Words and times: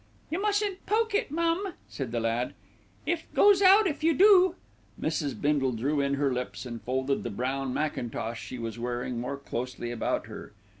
"You 0.31 0.41
mustn't 0.41 0.83
poke 0.87 1.13
it, 1.13 1.29
mum," 1.29 1.73
said 1.87 2.11
the 2.11 2.19
lad. 2.19 2.55
"It 3.05 3.31
goes 3.35 3.61
out 3.61 3.85
if 3.85 4.03
you 4.03 4.15
do." 4.15 4.55
Mrs. 4.99 5.39
Bindle 5.39 5.73
drew 5.73 6.01
in 6.01 6.15
her 6.15 6.33
lips, 6.33 6.65
and 6.65 6.81
folded 6.81 7.21
the 7.21 7.29
brown 7.29 7.71
mackintosh 7.71 8.43
she 8.43 8.57
was 8.57 8.79
wearing 8.79 9.19
more 9.21 9.37
closely 9.37 9.91
about 9.91 10.25
her. 10.25 10.53